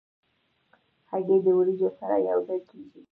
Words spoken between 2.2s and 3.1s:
یو ځای کېږي.